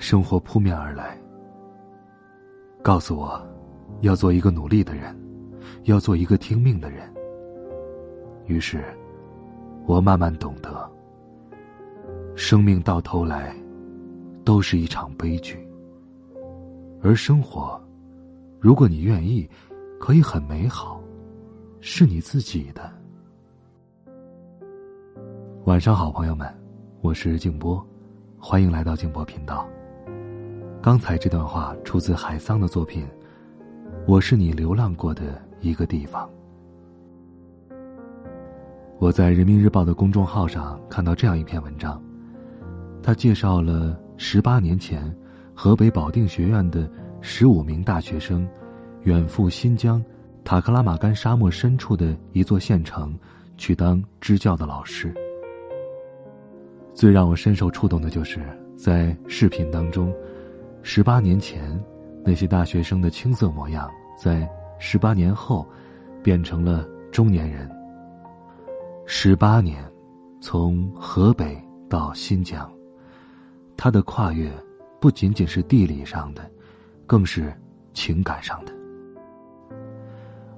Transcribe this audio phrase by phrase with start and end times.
[0.00, 1.14] 生活扑面而来，
[2.82, 3.38] 告诉我，
[4.00, 5.14] 要做一个努力的人，
[5.84, 7.06] 要做一个听命的人。
[8.46, 8.82] 于是，
[9.86, 10.90] 我慢慢懂得，
[12.34, 13.54] 生命到头来，
[14.42, 15.68] 都是一场悲剧。
[17.02, 17.78] 而生活，
[18.58, 19.46] 如果你愿意，
[20.00, 20.98] 可以很美好，
[21.80, 22.90] 是你自己的。
[25.66, 26.50] 晚上好，朋友们，
[27.02, 27.86] 我是静波。
[28.38, 29.68] 欢迎来到静波频道。
[30.82, 33.04] 刚才这段话出自海桑的作品
[34.06, 36.26] 《我是你流浪过的一个地方》。
[38.98, 42.02] 我在人民日报的公众号上看到这样一篇文章，
[43.02, 45.14] 他介绍了十八年前
[45.54, 48.48] 河北保定学院的十五名大学生
[49.02, 50.02] 远赴新疆
[50.44, 53.14] 塔克拉玛干沙漠深处的一座县城
[53.58, 55.14] 去当支教的老师。
[56.94, 58.40] 最让我深受触动的就是
[58.78, 60.10] 在视频当中，
[60.82, 61.78] 十八年前
[62.24, 64.48] 那些大学生的青涩模样，在
[64.78, 65.66] 十八年后
[66.22, 67.70] 变成了中年人。
[69.06, 69.84] 十八年，
[70.40, 72.70] 从河北到新疆，
[73.76, 74.50] 他的跨越
[75.00, 76.50] 不仅仅是地理上的，
[77.06, 77.52] 更是
[77.92, 78.72] 情感上的。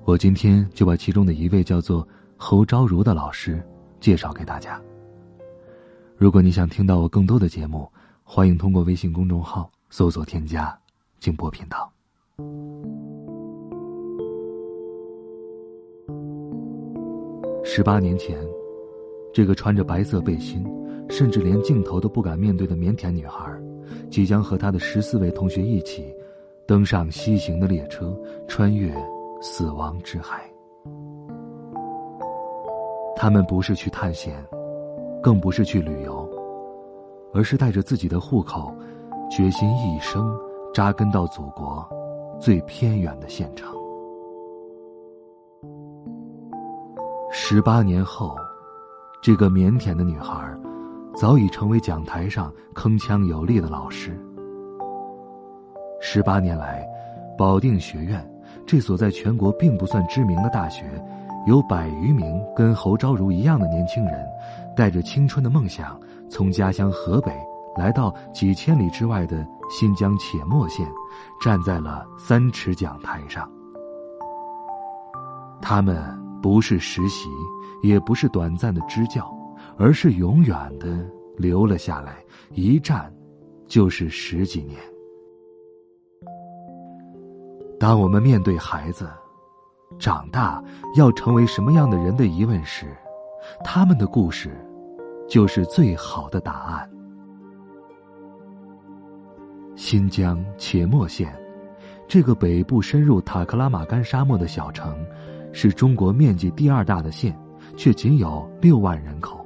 [0.05, 2.06] 我今天就把其中的一位叫做
[2.37, 3.62] 侯昭如的老师
[4.00, 4.81] 介绍给大家。
[6.17, 7.91] 如果你想听到我更多的节目，
[8.23, 10.75] 欢迎通过微信公众号搜索添加
[11.21, 11.93] “静波频道”。
[17.62, 18.43] 十八年前，
[19.34, 20.65] 这个穿着白色背心，
[21.11, 23.55] 甚至连镜头都不敢面对的腼腆女孩，
[24.11, 26.11] 即将和她的十四位同学一起，
[26.66, 28.19] 登上西行的列车，
[28.49, 28.91] 穿越
[29.43, 30.50] 死亡之海。
[33.15, 34.43] 他们不是去探险。
[35.22, 36.27] 更不是去旅游，
[37.34, 38.75] 而是带着自己的户口，
[39.34, 40.31] 决心一生
[40.75, 41.88] 扎根到祖国
[42.38, 43.75] 最偏远的县城。
[47.31, 48.37] 十八年后，
[49.22, 50.54] 这个腼腆的女孩，
[51.16, 54.21] 早已成为讲台上铿锵有力的老师。
[55.98, 56.87] 十八年来，
[57.38, 58.22] 保定学院
[58.66, 60.84] 这所在全国并不算知名的大学，
[61.47, 64.28] 有百余名跟侯昭如一样的年轻人。
[64.76, 65.98] 带着青春的梦想，
[66.28, 67.32] 从家乡河北
[67.77, 70.87] 来到几千里之外的新疆且末县，
[71.41, 73.50] 站在了三尺讲台上。
[75.60, 76.03] 他们
[76.43, 77.28] 不是实习，
[77.83, 79.33] 也不是短暂的支教，
[79.78, 81.06] 而是永远的
[81.37, 83.12] 留了下来，一站
[83.66, 84.78] 就是十几年。
[87.78, 89.09] 当我们面对孩子
[89.99, 90.62] 长大
[90.97, 92.97] 要成为什么样的人的疑问时，
[93.65, 94.50] 他们的故事，
[95.28, 96.89] 就是最好的答案。
[99.75, 101.34] 新疆且末县，
[102.06, 104.97] 这个北部深入塔克拉玛干沙漠的小城，
[105.53, 107.37] 是中国面积第二大的县，
[107.77, 109.44] 却仅有六万人口。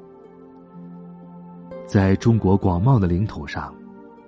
[1.86, 3.72] 在中国广袤的领土上，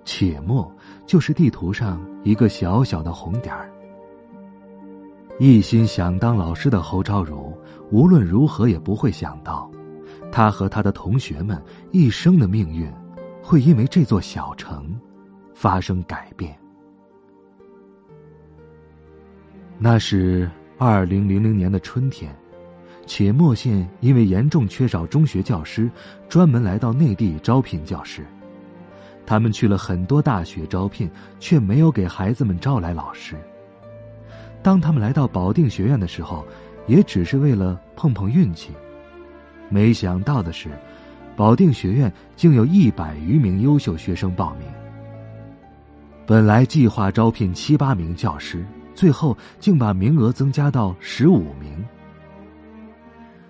[0.04, 0.70] 且末
[1.04, 3.70] 就是地图上一个小小的红点儿。
[5.41, 7.53] 一心想当老师的侯昭如，
[7.91, 9.69] 无论如何也不会想到，
[10.30, 11.60] 他和他的同学们
[11.91, 12.88] 一生的命运，
[13.42, 14.94] 会因为这座小城
[15.58, 16.56] 发生改变。
[19.76, 20.48] 那是
[20.78, 22.32] 二零零零年的春天，
[23.06, 25.91] 且末县因为严重缺少中学教师，
[26.28, 28.24] 专门来到内地招聘教师。
[29.26, 31.10] 他们去了很多大学招聘，
[31.41, 33.34] 却没有给孩子们招来老师。
[34.62, 36.47] 当他们来到保定学院的时候，
[36.86, 38.71] 也只是为了碰碰运气。
[39.68, 40.68] 没想到的是，
[41.34, 44.68] 保定学院竟有一百余名优秀学生报名。
[46.28, 48.63] 本来计划招聘七八名教师，
[48.95, 51.83] 最后竟把名额增加到十五名。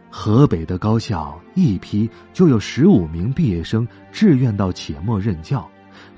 [0.09, 5.69] 河北的高校一批就有十五名毕业生志愿到且末任教，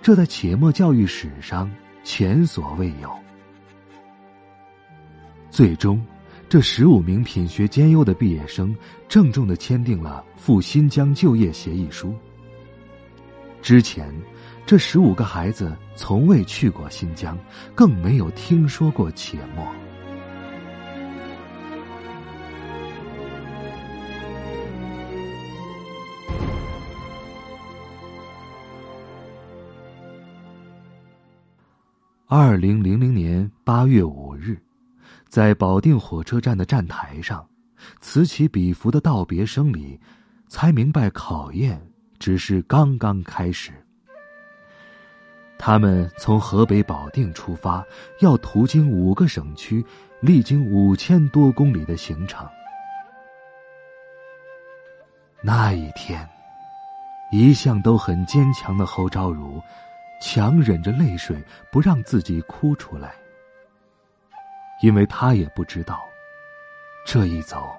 [0.03, 1.71] 这在且末教育史上
[2.05, 3.11] 前所未有。
[5.49, 5.99] 最终，
[6.47, 8.77] 这十五名品学兼优的毕业生
[9.09, 12.15] 郑重的签订了赴新疆就业协议书。
[13.63, 14.15] 之前，
[14.70, 17.37] 这十五个孩子从未去过新疆，
[17.75, 19.67] 更没有听说过且末。
[32.28, 34.56] 二零零零年八月五日，
[35.28, 37.44] 在保定火车站的站台上，
[38.00, 39.99] 此起彼伏的道别声里，
[40.46, 41.84] 才明白考验
[42.20, 43.72] 只是刚刚开始。
[45.62, 47.85] 他们从河北保定出发，
[48.21, 49.85] 要途经五个省区，
[50.19, 52.49] 历经五千多公里的行程。
[55.43, 56.27] 那一天，
[57.31, 59.61] 一向都很坚强的侯昭如。
[60.23, 63.15] 强忍着泪水，不让自己哭出来，
[64.83, 66.01] 因为他也不知道，
[67.06, 67.71] 这一走，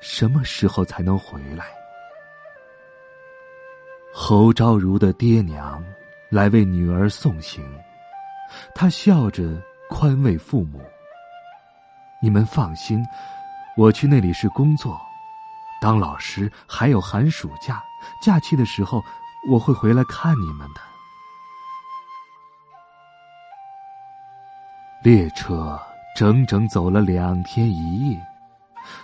[0.00, 1.66] 什么时候才能回来。
[4.10, 5.84] 侯昭如的爹娘
[6.30, 7.62] 来为女儿送行，
[8.74, 10.80] 他笑着宽慰父母
[12.22, 13.04] ：“你们放心，
[13.76, 15.00] 我去那里是工作，
[15.80, 17.82] 当老师还有寒暑假，
[18.22, 19.02] 假期的时候
[19.50, 20.80] 我会回来看你们的。”
[25.02, 25.80] 列车
[26.14, 28.20] 整整走了两天一夜，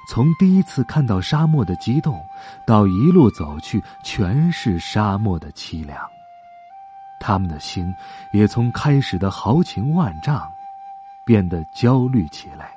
[0.09, 2.25] 从第一次看到沙漠的激动，
[2.65, 5.99] 到一路走去全是沙漠的凄凉，
[7.19, 7.95] 他们的心
[8.33, 10.51] 也从开始的豪情万丈，
[11.25, 12.77] 变得焦虑起来。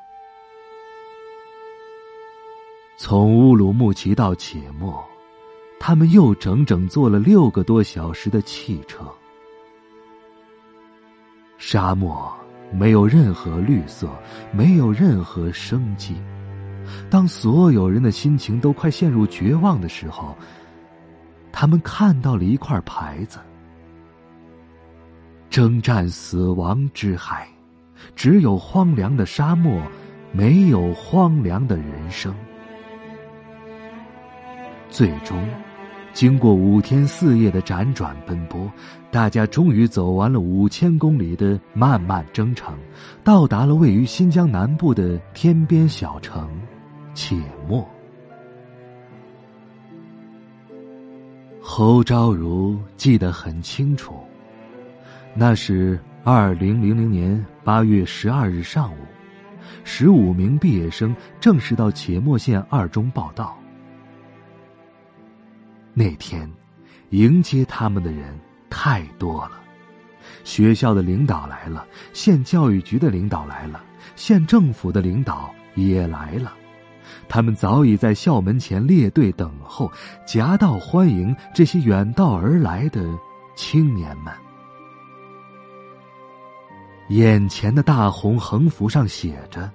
[2.97, 5.03] 从乌鲁木齐到且末，
[5.79, 9.05] 他们又整整坐了六个多小时的汽车，
[11.57, 12.31] 沙漠。
[12.71, 14.07] 没有任何绿色，
[14.51, 16.21] 没有任何生机。
[17.09, 20.37] 当所有人的心情都快陷入绝望的时候，
[21.51, 23.39] 他们看到了一块牌子
[25.49, 27.47] ：“征战死亡之海，
[28.15, 29.81] 只有荒凉的沙漠，
[30.31, 32.33] 没有荒凉的人生。”
[34.89, 35.43] 最终。
[36.11, 38.69] 经过五天四夜的辗转奔波，
[39.11, 42.75] 大家终于走完了五千公里的漫漫征程，
[43.23, 46.49] 到达了位于新疆南部的天边小城
[47.13, 47.37] 且
[47.67, 47.87] 末。
[51.61, 54.18] 侯昭如记得很清楚，
[55.35, 58.97] 那是二零零零年八月十二日上午，
[59.83, 63.57] 十五名毕业生正式到且末县二中报到。
[65.93, 66.49] 那天，
[67.11, 68.37] 迎接他们的人
[68.69, 69.51] 太多了，
[70.43, 73.81] 学校的领导来了，县教育局的领导来了，
[74.15, 76.53] 县政府的领导也来了，
[77.29, 79.89] 他们早已在校门前列队等候，
[80.25, 83.01] 夹道欢迎这些远道而来的
[83.55, 84.33] 青年们。
[87.09, 89.69] 眼前的大红横幅上写着：“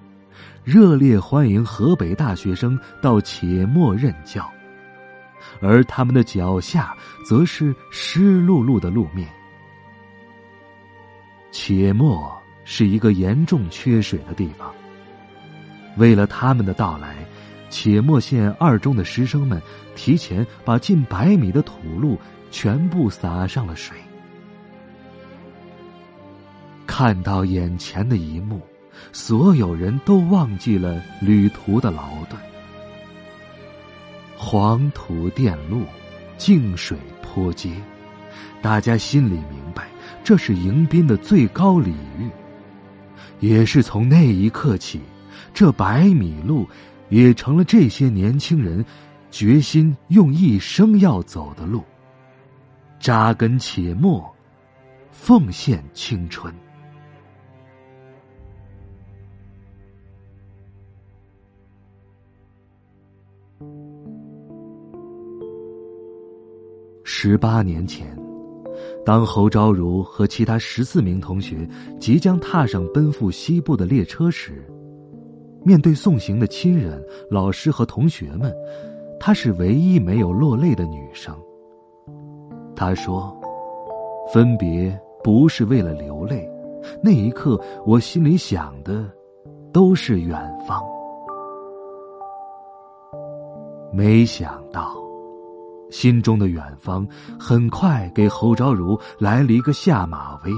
[0.63, 4.49] 热烈欢迎河北大学生到且末任教。”
[5.61, 6.97] 而他们的脚下，
[7.29, 9.29] 则是湿漉漉的路面。
[11.51, 12.33] 且末
[12.65, 14.73] 是一个严重缺水的地方。
[15.97, 17.17] 为了他们的到来，
[17.69, 19.61] 且末县二中的师生们
[19.97, 22.19] 提前把近百米的土路
[22.51, 23.97] 全部撒上了水。
[26.97, 28.61] 看到眼前的一幕，
[29.13, 32.41] 所有人都忘记了旅途的劳顿。
[34.37, 35.83] 黄土垫路，
[36.39, 37.73] 净水坡街，
[38.63, 39.89] 大家心里明白，
[40.23, 42.31] 这是迎宾的最高礼遇。
[43.41, 45.01] 也是从那一刻起，
[45.53, 46.65] 这百米路
[47.09, 48.85] 也成了这些年轻人
[49.33, 51.83] 决心用一生要走的路。
[53.01, 54.33] 扎根且末，
[55.11, 56.55] 奉献青春。
[67.07, 68.07] 十八年前，
[69.05, 71.69] 当侯昭如和其他十四名同学
[72.01, 74.67] 即将踏上奔赴西部的列车时，
[75.63, 78.51] 面对送行的亲人、老师和同学们，
[79.21, 81.37] 她是唯一没有落泪的女生。
[82.75, 83.39] 她说
[84.33, 86.51] ：“分别不是为了流泪，
[87.03, 89.07] 那一刻我心里想的
[89.75, 90.83] 都是远方。”
[93.93, 95.04] 没想到。
[95.95, 97.07] 心中的远方，
[97.39, 100.51] 很快给侯昭如来了一个下马威。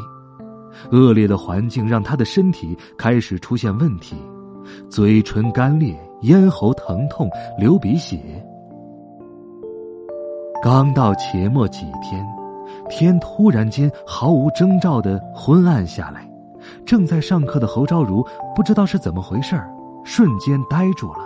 [0.90, 4.16] 恶劣的环境让他的身体开始出现问题，
[4.88, 7.28] 嘴唇干裂，咽喉疼痛，
[7.58, 8.18] 流鼻血。
[10.62, 12.26] 刚到且末几天，
[12.88, 16.26] 天突然间毫无征兆的昏暗下来。
[16.86, 19.54] 正在上课的侯昭如不知道是怎么回事
[20.02, 21.18] 瞬间呆住了。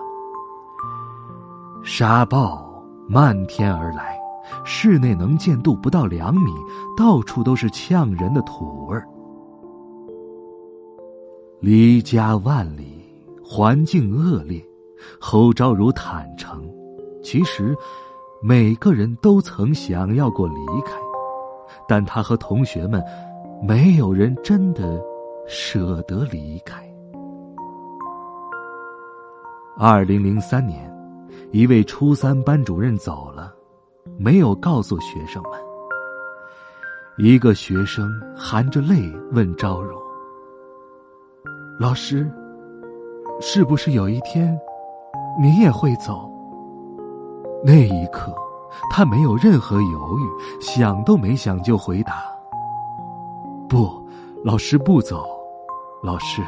[1.85, 2.70] 沙暴
[3.13, 4.17] 漫天而来，
[4.65, 6.53] 室内能见度不到两米，
[6.97, 9.05] 到处都是呛人的土味儿。
[11.59, 13.05] 离家万里，
[13.45, 14.65] 环境恶劣，
[15.21, 16.63] 侯昭如坦诚，
[17.21, 17.77] 其实
[18.41, 20.55] 每个人都曾想要过离
[20.87, 20.93] 开，
[21.89, 23.03] 但他和同学们
[23.61, 25.03] 没有人真的。
[25.53, 26.81] 舍得离开。
[29.77, 30.89] 二零零三年，
[31.53, 33.53] 一位初三班主任走了，
[34.17, 35.53] 没有告诉学生们。
[37.19, 39.99] 一个学生含着泪问昭如
[41.79, 42.31] ：“老师，
[43.41, 44.57] 是不是有一天，
[45.41, 46.31] 你也会走？”
[47.67, 48.33] 那一刻，
[48.89, 52.23] 他没有任何犹豫，想都没想就回答
[53.69, 53.91] ：“不，
[54.45, 55.27] 老师不走。”
[56.03, 56.43] 老师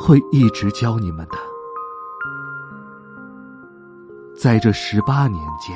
[0.00, 1.53] 会一直教你们的。
[4.44, 5.74] 在这十八年间，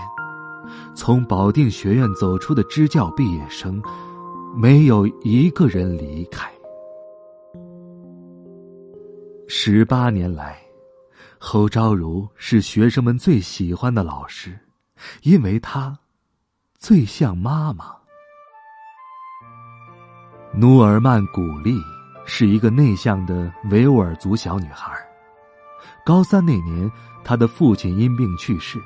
[0.95, 3.83] 从保定学院走出的支教毕业生，
[4.55, 6.47] 没有一个人离开。
[9.49, 10.59] 十八年来，
[11.39, 14.59] 侯昭如是学生们最喜欢的老师，
[15.23, 15.99] 因为她
[16.79, 17.87] 最像妈妈。
[20.53, 21.81] 努尔曼·古丽。
[22.31, 24.93] 是一个内向的维吾尔族小女孩。
[26.05, 26.93] 高三那年，
[27.25, 28.79] 他的父亲因病去世。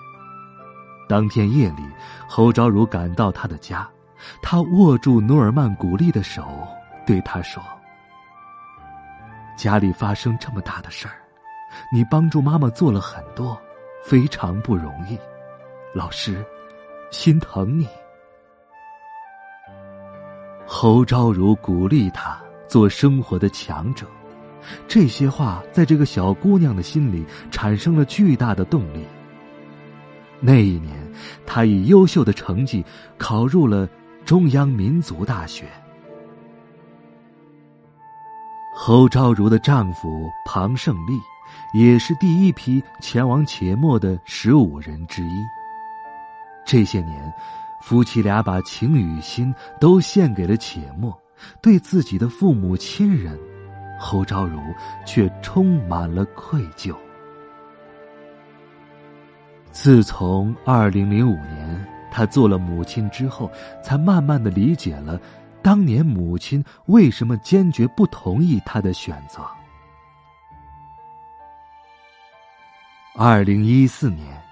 [1.09, 1.83] 当天夜里，
[2.29, 3.89] 侯昭如赶到他的家，
[4.43, 6.67] 他握住努尔曼·古丽的手，
[7.07, 7.63] 对他说
[9.57, 11.15] ：“家里发生这么大的事儿，
[11.93, 13.61] 你帮助妈妈做了很多，
[14.05, 15.19] 非常不容易。
[15.95, 16.45] 老师，
[17.11, 17.89] 心疼你。”
[20.67, 22.41] 侯昭如鼓励他。
[22.69, 24.07] 做生活的强者，
[24.87, 29.05] 这些话在这个小姑娘的心里产生了巨大的动力。
[30.41, 30.95] 那一年，
[31.47, 32.85] 她以优秀的成绩
[33.17, 33.89] 考入了
[34.25, 35.65] 中央民族大学。
[38.75, 41.21] 侯昭如的丈夫庞胜利，
[41.79, 45.45] 也是第一批前往且末的十五人之一。
[46.65, 47.33] 这些年，
[47.83, 51.17] 夫妻俩把情与心都献给了且末。
[51.61, 53.37] 对自己的父母亲人，
[54.03, 54.61] 侯昭如
[55.07, 56.93] 却充满了愧疚。
[59.71, 63.49] 自从二零零五年她做了母亲之后，
[63.83, 65.19] 才慢慢的理解了
[65.63, 69.41] 当年母亲为什么坚决不同意她的选择。
[73.15, 74.43] 二零一四年，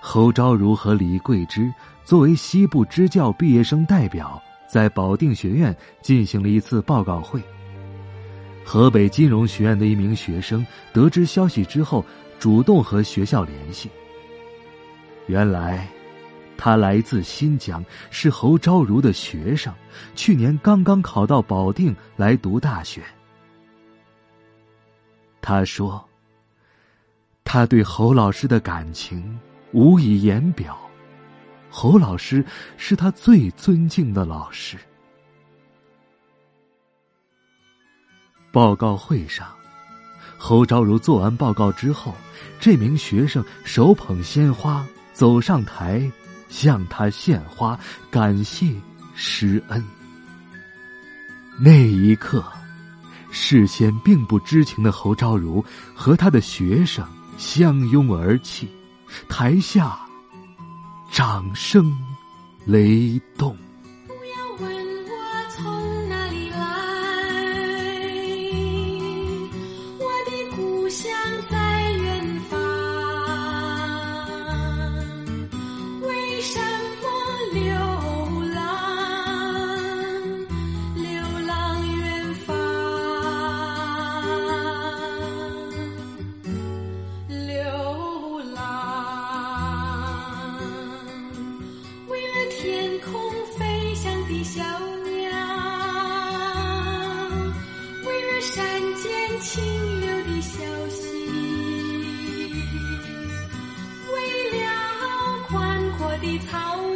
[0.00, 1.72] 侯昭如和李桂芝
[2.04, 4.40] 作为西部支教毕业生代表。
[4.72, 7.42] 在保定学院进行了一次报告会。
[8.64, 12.04] 河北金融学院的一名学生得知消息之后，
[12.38, 13.90] 主动和学校联系。
[15.26, 15.86] 原来，
[16.56, 19.72] 他来自新疆，是侯昭如的学生，
[20.14, 23.02] 去年刚刚考到保定来读大学。
[25.40, 26.02] 他说
[27.44, 29.38] ：“他对侯老师的感情
[29.72, 30.78] 无以言表。”
[31.68, 32.44] 侯老师
[32.76, 34.76] 是他最尊敬的老师。
[38.52, 39.48] 报告会上，
[40.36, 42.14] 侯昭如做完报告之后，
[42.60, 46.08] 这名学生手捧鲜花走上台，
[46.50, 47.78] 向他献花，
[48.10, 48.74] 感谢
[49.14, 49.82] 师恩。
[51.58, 52.44] 那一刻，
[53.30, 57.06] 事先并不知情的侯昭如和他的学生
[57.38, 58.68] 相拥而泣，
[59.28, 59.98] 台下。
[61.10, 61.94] 掌声
[62.64, 63.54] 雷动。
[94.42, 95.30] 小鸟，
[98.04, 98.58] 为了山
[98.96, 99.62] 间清
[100.00, 100.58] 流的小
[100.88, 101.06] 溪，
[104.12, 104.14] 为
[104.50, 104.60] 了
[105.46, 105.52] 宽
[105.92, 106.50] 阔的草
[106.82, 106.91] 原。